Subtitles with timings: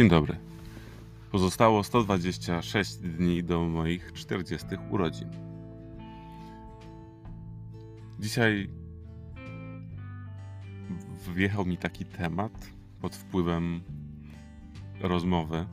[0.00, 0.36] Dzień dobry.
[1.30, 5.28] Pozostało 126 dni do moich 40 urodzin.
[8.18, 8.70] Dzisiaj
[11.34, 12.52] wjechał mi taki temat
[13.00, 13.80] pod wpływem
[15.00, 15.66] rozmowy,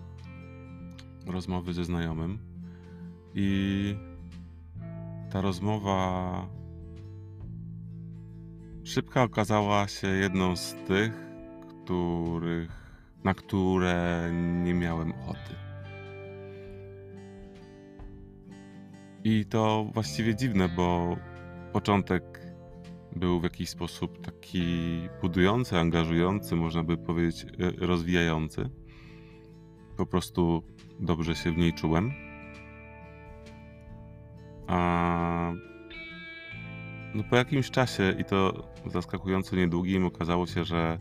[1.25, 2.39] rozmowy ze znajomym
[3.35, 3.95] i
[5.31, 6.47] ta rozmowa
[8.83, 11.11] szybka okazała się jedną z tych,
[11.69, 12.86] których
[13.23, 14.29] na które
[14.63, 15.55] nie miałem ochoty.
[19.23, 21.17] I to właściwie dziwne, bo
[21.73, 22.47] początek
[23.15, 24.65] był w jakiś sposób taki
[25.21, 28.69] budujący, angażujący, można by powiedzieć, e, rozwijający.
[29.97, 30.63] Po prostu
[30.99, 32.11] dobrze się w niej czułem.
[34.67, 35.53] A
[37.15, 40.99] no po jakimś czasie, i to zaskakująco niedługim, okazało się, że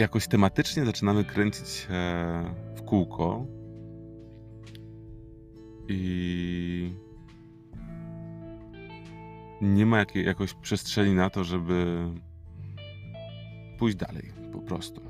[0.00, 1.92] jakoś tematycznie zaczynamy kręcić się
[2.76, 3.46] w kółko.
[5.88, 6.92] I
[9.60, 12.06] nie ma jakiej, jakoś przestrzeni na to, żeby
[13.78, 15.00] pójść dalej, po prostu.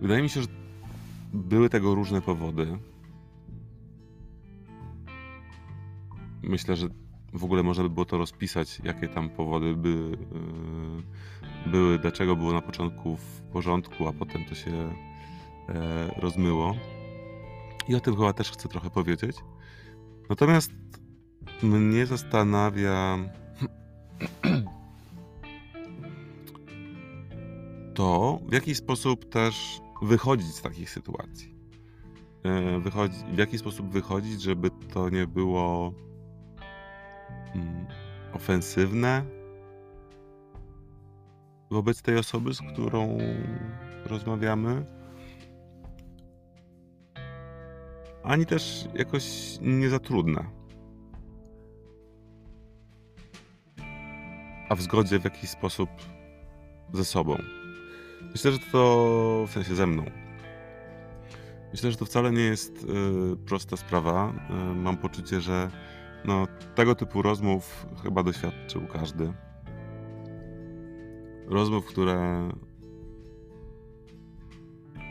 [0.00, 0.48] Wydaje mi się, że
[1.32, 2.78] były tego różne powody.
[6.42, 6.88] Myślę, że
[7.32, 12.52] w ogóle można by było to rozpisać, jakie tam powody by, yy, były, dlaczego było
[12.52, 14.94] na początku w porządku, a potem to się
[15.68, 16.74] e, rozmyło.
[17.88, 19.36] I o tym chyba też chcę trochę powiedzieć.
[20.30, 20.72] Natomiast
[21.62, 23.18] mnie zastanawia
[27.94, 31.54] to, w jaki sposób też wychodzić z takich sytuacji.
[32.42, 35.92] E, wychodzi, w jaki sposób wychodzić, żeby to nie było
[38.32, 39.24] ofensywne
[41.70, 43.18] wobec tej osoby, z którą
[44.06, 44.84] rozmawiamy,
[48.22, 49.24] ani też jakoś
[49.60, 50.44] nie za trudne.
[54.68, 55.90] A w zgodzie w jakiś sposób
[56.92, 57.36] ze sobą.
[58.32, 60.04] Myślę, że to w sensie ze mną.
[61.72, 62.86] Myślę, że to wcale nie jest y,
[63.46, 64.32] prosta sprawa.
[64.50, 65.70] Y, mam poczucie, że
[66.24, 69.32] no, tego typu rozmów chyba doświadczył każdy.
[71.46, 72.48] Rozmów, które,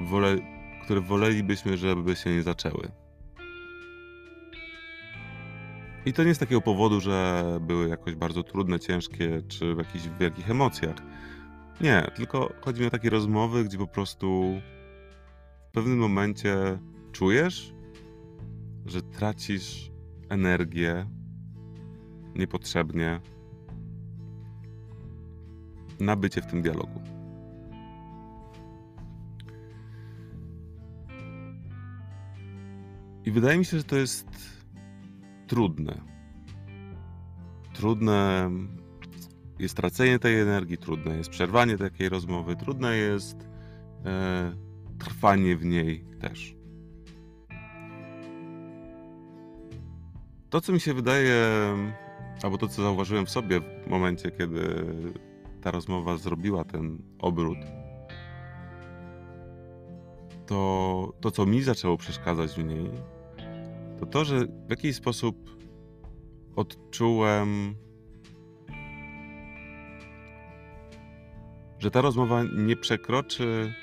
[0.02, 0.36] wole,
[0.84, 2.92] które wolelibyśmy, żeby się nie zaczęły.
[6.06, 10.06] I to nie z takiego powodu, że były jakoś bardzo trudne, ciężkie, czy w jakichś
[10.20, 10.96] wielkich emocjach.
[11.82, 14.62] Nie, tylko chodzi mi o takie rozmowy, gdzie po prostu
[15.70, 16.80] w pewnym momencie
[17.12, 17.74] czujesz,
[18.86, 19.91] że tracisz
[20.32, 21.06] energię
[22.36, 23.20] niepotrzebnie
[26.00, 27.02] na bycie w tym dialogu.
[33.26, 34.28] I wydaje mi się, że to jest
[35.48, 36.02] trudne.
[37.74, 38.50] Trudne
[39.60, 43.48] jest tracenie tej energii, trudne jest przerwanie takiej rozmowy, trudne jest
[44.06, 44.56] e,
[45.00, 46.61] trwanie w niej też.
[50.52, 51.36] To, co mi się wydaje,
[52.44, 54.86] albo to, co zauważyłem w sobie w momencie, kiedy
[55.62, 57.58] ta rozmowa zrobiła ten obrót,
[60.46, 62.92] to to, co mi zaczęło przeszkadzać w niej,
[64.00, 65.36] to to, że w jakiś sposób
[66.56, 67.76] odczułem,
[71.80, 73.74] że ta rozmowa nie przekroczy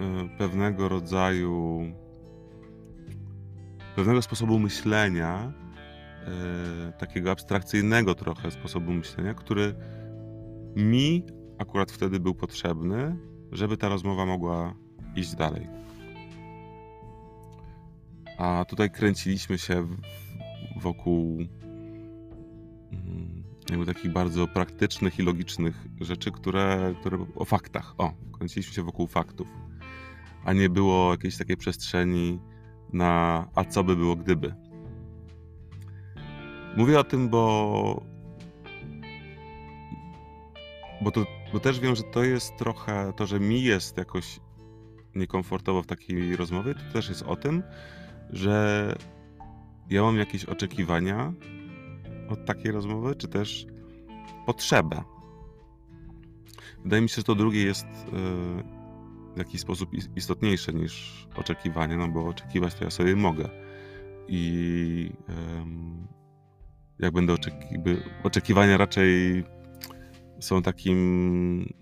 [0.00, 1.84] e, pewnego rodzaju,
[3.96, 5.52] pewnego sposobu myślenia,
[6.26, 9.74] e, takiego abstrakcyjnego trochę sposobu myślenia, który
[10.76, 11.22] mi
[11.58, 13.16] akurat wtedy był potrzebny,
[13.52, 14.74] żeby ta rozmowa mogła
[15.16, 15.68] iść dalej.
[18.38, 19.88] A tutaj kręciliśmy się
[20.76, 21.38] wokół
[22.92, 27.94] mm, jakby takich bardzo praktycznych i logicznych rzeczy, które, które o faktach.
[27.98, 29.48] O, kręciliśmy się wokół faktów.
[30.44, 32.38] A nie było jakiejś takiej przestrzeni
[32.94, 34.54] na a co by było gdyby.
[36.76, 38.14] Mówię o tym, bo
[41.00, 44.40] bo, to, bo też wiem, że to jest trochę to, że mi jest jakoś
[45.14, 47.62] niekomfortowo w takiej rozmowie, to też jest o tym,
[48.30, 48.94] że
[49.90, 51.32] ja mam jakieś oczekiwania
[52.28, 53.66] od takiej rozmowy, czy też
[54.46, 55.02] potrzebę.
[56.84, 58.73] Wydaje mi się, że to drugie jest e,
[59.34, 63.48] w jakiś sposób istotniejsze niż oczekiwanie, no bo oczekiwać to ja sobie mogę.
[64.28, 65.10] I
[66.98, 69.44] jak będę oczekiwał, oczekiwania raczej
[70.40, 71.74] są takim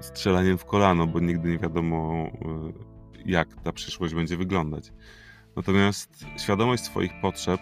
[0.00, 4.92] strzelaniem w kolano, bo nigdy nie wiadomo, y, jak ta przyszłość będzie wyglądać.
[5.56, 7.60] Natomiast świadomość swoich potrzeb,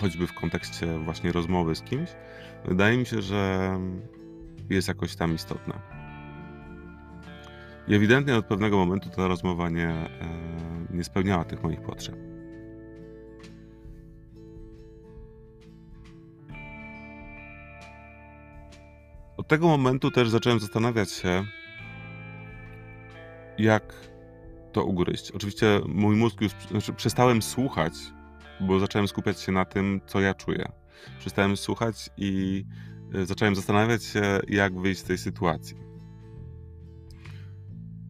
[0.00, 2.10] choćby w kontekście właśnie rozmowy z kimś,
[2.64, 3.70] wydaje mi się, że
[4.70, 5.93] jest jakoś tam istotna.
[7.88, 10.08] I ewidentnie od pewnego momentu ta rozmowa nie, e,
[10.90, 12.16] nie spełniała tych moich potrzeb.
[19.36, 21.44] Od tego momentu też zacząłem zastanawiać się,
[23.58, 23.94] jak
[24.72, 25.30] to ugryźć.
[25.30, 27.92] Oczywiście mój mózg już, znaczy przestałem słuchać,
[28.60, 30.72] bo zacząłem skupiać się na tym, co ja czuję.
[31.18, 32.64] Przestałem słuchać i
[33.14, 35.83] e, zacząłem zastanawiać się, jak wyjść z tej sytuacji.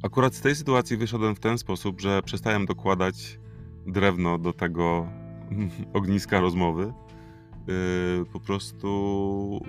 [0.05, 3.39] Akurat z tej sytuacji wyszedłem w ten sposób, że przestałem dokładać
[3.87, 5.09] drewno do tego
[5.93, 6.93] ogniska rozmowy.
[7.67, 9.61] Yy, po prostu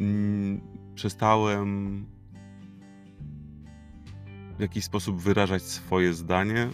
[0.00, 0.60] mm,
[0.94, 2.06] przestałem
[4.58, 6.68] w jakiś sposób wyrażać swoje zdanie,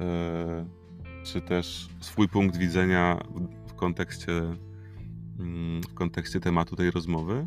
[0.00, 3.18] yy, czy też swój punkt widzenia
[3.66, 7.46] w, kontekście, yy, w kontekście tematu tej rozmowy.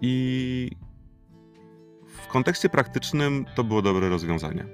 [0.00, 0.70] I
[2.22, 4.66] w kontekście praktycznym to było dobre rozwiązanie,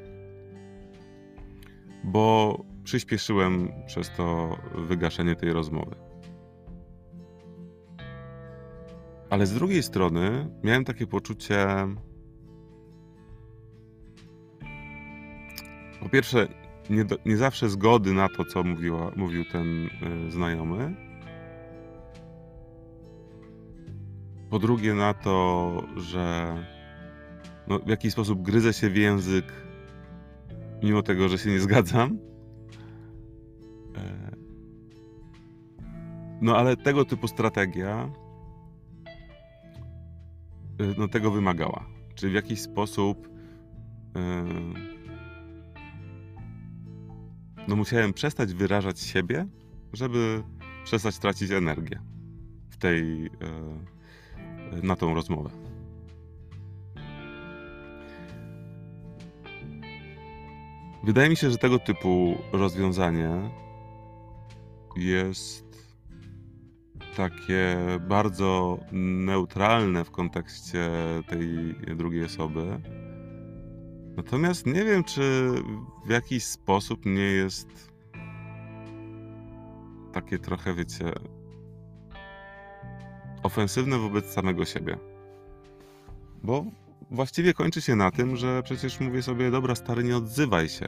[2.04, 5.96] bo przyspieszyłem przez to wygaszenie tej rozmowy.
[9.30, 11.66] Ale z drugiej strony miałem takie poczucie.
[16.00, 16.48] Po pierwsze,
[16.90, 20.96] nie, do, nie zawsze zgody na to, co mówiła, mówił ten y, znajomy.
[24.50, 26.54] Po drugie, na to, że
[27.72, 29.52] no, w jakiś sposób gryzę się w język,
[30.82, 32.18] mimo tego, że się nie zgadzam.
[33.96, 34.36] E,
[36.40, 38.10] no ale tego typu strategia
[40.78, 41.86] e, no, tego wymagała.
[42.14, 43.28] Czyli w jakiś sposób
[44.16, 44.44] e,
[47.68, 49.46] no musiałem przestać wyrażać siebie,
[49.92, 50.42] żeby
[50.84, 52.00] przestać tracić energię
[52.70, 53.30] w tej
[54.82, 55.71] na tą rozmowę.
[61.04, 63.50] Wydaje mi się, że tego typu rozwiązanie
[64.96, 65.64] jest
[67.16, 70.90] takie bardzo neutralne w kontekście
[71.28, 72.80] tej drugiej osoby.
[74.16, 75.52] Natomiast nie wiem, czy
[76.06, 77.92] w jakiś sposób nie jest
[80.12, 81.12] takie trochę, wiecie,
[83.42, 84.98] ofensywne wobec samego siebie.
[86.42, 86.64] Bo
[87.12, 90.86] właściwie kończy się na tym, że przecież mówię sobie, dobra, stary, nie odzywaj się.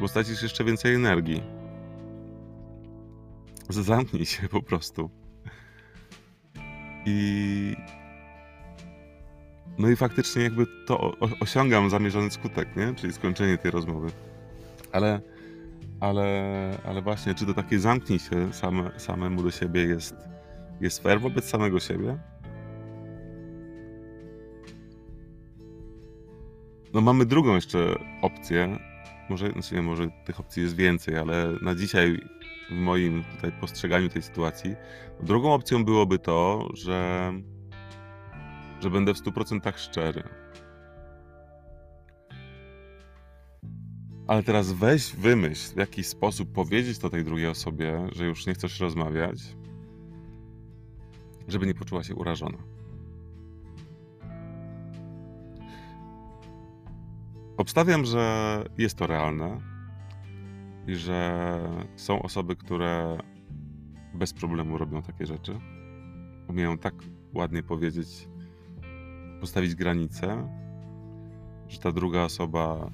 [0.00, 1.42] Bo stracisz jeszcze więcej energii.
[3.68, 5.10] Zamknij się po prostu.
[7.06, 7.76] I.
[9.78, 12.94] No i faktycznie jakby to osiągam zamierzony skutek, nie?
[12.94, 14.10] Czyli skończenie tej rozmowy.
[14.92, 15.20] Ale,
[16.00, 20.14] ale, ale właśnie, czy to takie zamknij się same, samemu do siebie jest,
[20.80, 22.18] jest fair wobec samego siebie?
[26.96, 28.78] No mamy drugą jeszcze opcję.
[29.30, 32.20] Może, znaczy nie, może tych opcji jest więcej, ale na dzisiaj
[32.70, 34.74] w moim tutaj postrzeganiu tej sytuacji,
[35.22, 37.32] drugą opcją byłoby to, że,
[38.80, 40.22] że będę w 100% szczery.
[44.26, 48.54] Ale teraz weź, wymyśl w jakiś sposób powiedzieć to tej drugiej osobie, że już nie
[48.54, 49.38] chcesz rozmawiać,
[51.48, 52.75] żeby nie poczuła się urażona.
[57.56, 59.60] Obstawiam, że jest to realne
[60.86, 61.58] i że
[61.96, 63.18] są osoby, które
[64.14, 65.60] bez problemu robią takie rzeczy.
[66.48, 66.94] Umieją tak
[67.34, 68.28] ładnie powiedzieć,
[69.40, 70.48] postawić granicę,
[71.68, 72.90] że ta druga osoba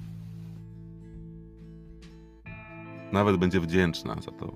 [3.11, 4.51] nawet będzie wdzięczna za to, e,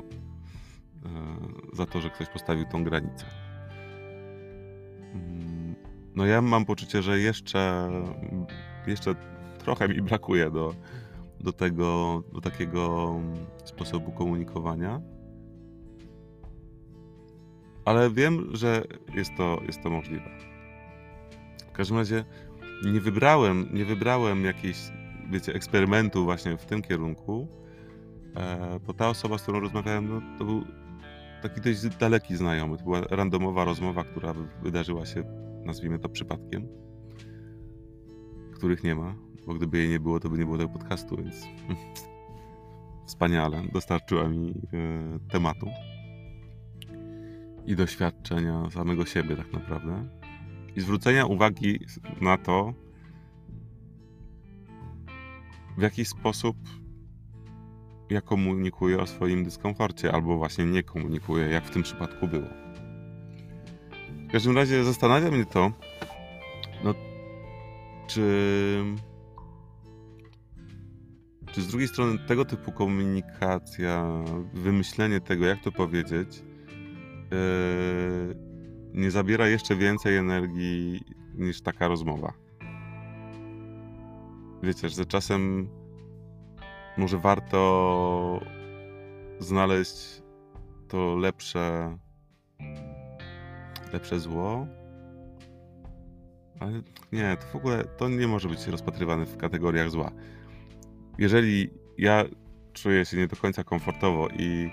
[1.73, 3.25] za to, że ktoś postawił tą granicę.
[5.13, 5.75] Mm,
[6.15, 7.89] no ja mam poczucie, że jeszcze,
[8.87, 9.15] jeszcze
[9.67, 10.73] trochę mi brakuje do,
[11.39, 13.15] do tego, do takiego
[13.65, 15.01] sposobu komunikowania.
[17.85, 18.83] Ale wiem, że
[19.15, 20.29] jest to, jest to możliwe.
[21.69, 22.25] W każdym razie
[22.85, 24.77] nie wybrałem, nie wybrałem jakiejś,
[25.31, 27.47] wiecie, eksperymentu właśnie w tym kierunku,
[28.35, 30.63] e, bo ta osoba, z którą rozmawiałem, no, to był
[31.41, 32.77] taki dość daleki znajomy.
[32.77, 34.33] To była randomowa rozmowa, która
[34.63, 35.23] wydarzyła się,
[35.65, 36.67] nazwijmy to przypadkiem,
[38.53, 41.47] których nie ma bo gdyby jej nie było, to by nie było tego podcastu, więc
[43.07, 45.67] wspaniale, dostarczyła mi e, tematu.
[47.65, 50.07] i doświadczenia samego siebie, tak naprawdę.
[50.75, 51.79] I zwrócenia uwagi
[52.21, 52.73] na to,
[55.77, 56.57] w jaki sposób
[58.09, 62.47] ja komunikuję o swoim dyskomforcie, albo właśnie nie komunikuję, jak w tym przypadku było.
[64.27, 65.71] W każdym razie zastanawia mnie to,
[66.83, 66.93] no,
[68.07, 68.83] czy,
[71.57, 74.23] czy z drugiej strony tego typu komunikacja,
[74.53, 76.43] wymyślenie tego, jak to powiedzieć,
[77.31, 78.35] yy,
[78.93, 81.01] nie zabiera jeszcze więcej energii
[81.35, 82.33] niż taka rozmowa.
[84.63, 85.69] Wiecie, że czasem
[86.97, 88.39] może warto
[89.39, 90.21] znaleźć
[90.87, 91.97] to lepsze
[93.93, 94.67] lepsze zło.
[96.59, 100.11] Ale nie, to w ogóle to nie może być rozpatrywane w kategoriach zła.
[101.17, 102.25] Jeżeli ja
[102.73, 104.69] czuję się nie do końca komfortowo i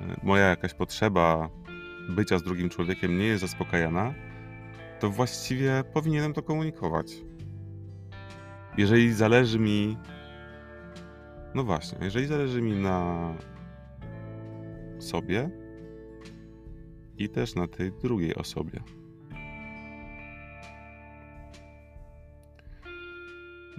[0.00, 1.50] e, moja jakaś potrzeba
[2.08, 4.14] bycia z drugim człowiekiem nie jest zaspokajana,
[5.00, 7.12] to właściwie powinienem to komunikować.
[8.78, 9.96] Jeżeli zależy mi.
[11.54, 13.34] No właśnie, jeżeli zależy mi na
[14.98, 15.50] sobie,
[17.18, 18.80] i też na tej drugiej osobie.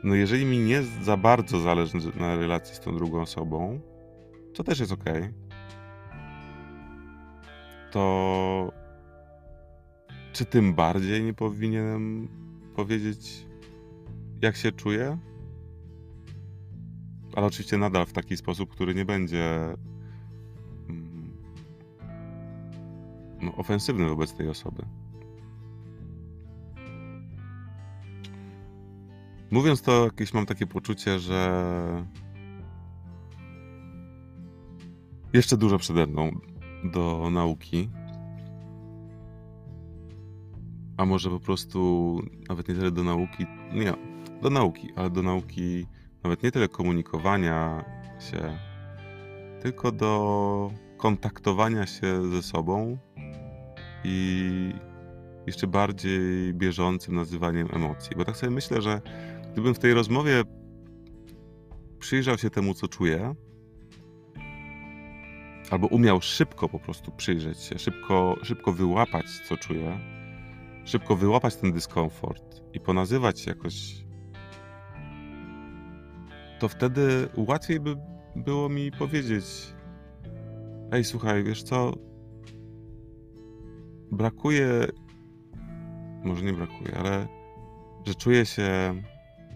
[0.03, 3.79] No jeżeli mi nie za bardzo zależy na relacji z tą drugą osobą,
[4.53, 5.03] co też jest ok,
[7.91, 8.71] to
[10.33, 12.27] czy tym bardziej nie powinienem
[12.75, 13.47] powiedzieć,
[14.41, 15.17] jak się czuję?
[17.35, 19.75] Ale oczywiście nadal w taki sposób, który nie będzie
[23.41, 24.85] no, ofensywny wobec tej osoby.
[29.53, 31.63] Mówiąc to, jakieś mam takie poczucie, że
[35.33, 36.39] jeszcze dużo przede mną
[36.83, 37.89] do nauki.
[40.97, 42.19] A może po prostu
[42.49, 43.93] nawet nie tyle do nauki, nie,
[44.41, 45.85] do nauki, ale do nauki
[46.23, 47.85] nawet nie tyle komunikowania
[48.19, 48.57] się,
[49.61, 52.97] tylko do kontaktowania się ze sobą
[54.03, 54.73] i
[55.47, 58.15] jeszcze bardziej bieżącym nazywaniem emocji.
[58.15, 59.01] Bo tak sobie myślę, że
[59.53, 60.43] gdybym w tej rozmowie
[61.99, 63.35] przyjrzał się temu, co czuję,
[65.71, 69.99] albo umiał szybko po prostu przyjrzeć się, szybko, szybko wyłapać, co czuję,
[70.85, 74.05] szybko wyłapać ten dyskomfort i ponazywać jakoś,
[76.59, 77.95] to wtedy łatwiej by
[78.35, 79.45] było mi powiedzieć:
[80.91, 81.93] Ej, słuchaj, wiesz co,
[84.11, 84.87] brakuje,
[86.23, 87.27] może nie brakuje, ale
[88.07, 88.95] że czuję się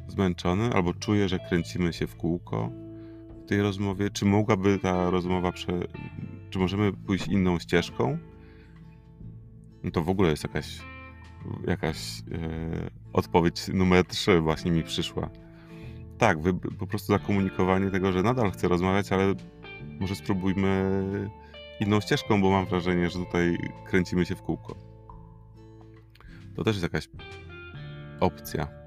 [0.08, 2.72] zmęczony, albo czuję, że kręcimy się w kółko
[3.46, 4.10] w tej rozmowie.
[4.10, 5.74] Czy mogłaby ta rozmowa, prze...
[6.50, 8.18] czy możemy pójść inną ścieżką?
[9.84, 10.80] No to w ogóle jest jakaś,
[11.68, 15.30] jakaś e, odpowiedź numer trzy właśnie mi przyszła.
[16.18, 19.34] Tak, wy, po prostu zakomunikowanie tego, że nadal chcę rozmawiać, ale
[20.00, 21.30] może spróbujmy
[21.80, 24.76] inną ścieżką, bo mam wrażenie, że tutaj kręcimy się w kółko.
[26.56, 27.10] To też jest jakaś
[28.20, 28.87] opcja.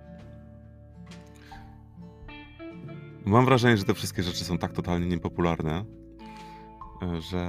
[3.30, 5.84] Mam wrażenie, że te wszystkie rzeczy są tak totalnie niepopularne,
[7.18, 7.44] że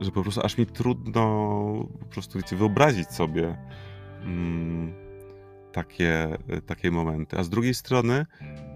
[0.00, 1.22] że po prostu aż mi trudno
[2.00, 3.56] po prostu wiecie, wyobrazić sobie
[4.22, 4.92] mm,
[5.72, 6.28] takie,
[6.66, 7.38] takie momenty.
[7.38, 8.26] A z drugiej strony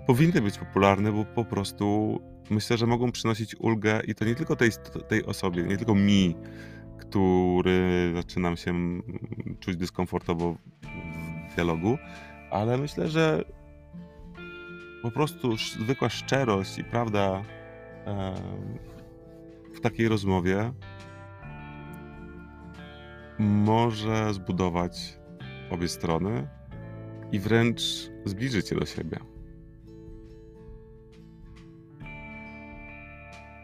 [0.07, 2.19] powinny być popularne, bo po prostu
[2.50, 4.71] myślę, że mogą przynosić ulgę i to nie tylko tej,
[5.09, 6.37] tej osobie, nie tylko mi,
[6.99, 8.75] który zaczynam się
[9.61, 10.57] czuć dyskomfortowo
[11.50, 11.99] w dialogu,
[12.50, 13.45] ale myślę, że
[15.02, 17.42] po prostu zwykła szczerość i prawda
[19.75, 20.73] w takiej rozmowie
[23.38, 25.19] może zbudować
[25.71, 26.49] obie strony
[27.33, 27.83] i wręcz
[28.25, 29.19] zbliżyć je do siebie.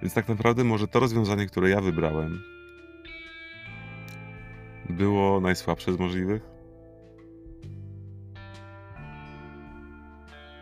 [0.02, 2.42] Więc tak naprawdę może to rozwiązanie, które ja wybrałem,
[4.90, 6.55] było najsłabsze z możliwych.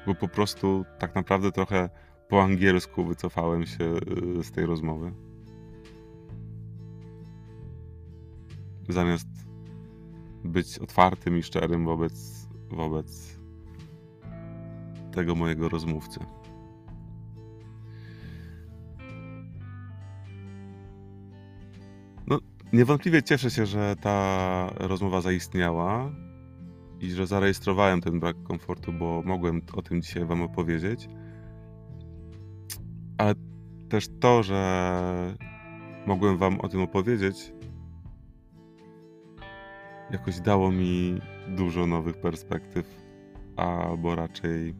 [0.06, 1.88] Bo po prostu tak naprawdę trochę
[2.28, 3.84] po angielsku wycofałem się
[4.38, 5.12] y, z tej rozmowy.
[8.88, 9.28] Zamiast
[10.44, 13.38] być otwartym i szczerym wobec, wobec
[15.12, 16.20] tego mojego rozmówcy.
[22.74, 26.10] Niewątpliwie cieszę się, że ta rozmowa zaistniała
[27.04, 31.08] i że zarejestrowałem ten brak komfortu, bo mogłem o tym dzisiaj Wam opowiedzieć.
[33.18, 33.34] Ale
[33.88, 35.36] też to, że
[36.06, 37.52] mogłem Wam o tym opowiedzieć,
[40.10, 43.04] jakoś dało mi dużo nowych perspektyw,
[43.56, 44.74] albo raczej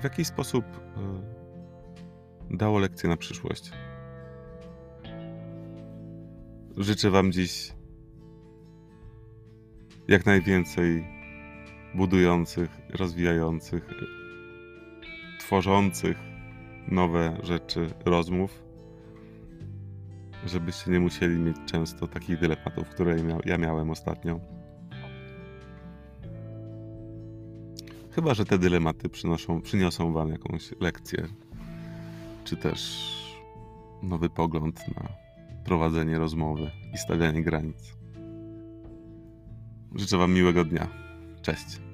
[0.00, 0.64] w jakiś sposób
[2.50, 3.72] y, dało lekcję na przyszłość.
[6.76, 7.79] Życzę Wam dziś
[10.10, 11.04] jak najwięcej
[11.94, 13.86] budujących, rozwijających,
[15.38, 16.18] tworzących
[16.88, 18.62] nowe rzeczy rozmów,
[20.46, 24.40] żebyście nie musieli mieć często takich dylematów, które ja miałem ostatnio.
[28.10, 31.26] Chyba, że te dylematy przynoszą, przyniosą Wam jakąś lekcję,
[32.44, 33.10] czy też
[34.02, 35.08] nowy pogląd na
[35.64, 37.99] prowadzenie rozmowy i stawianie granic.
[39.94, 40.88] Życzę Wam miłego dnia.
[41.42, 41.89] Cześć.